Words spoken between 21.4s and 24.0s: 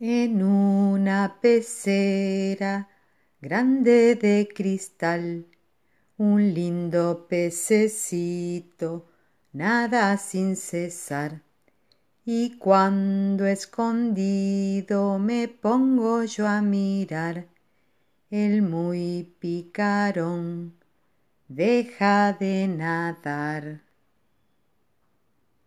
deja de nadar.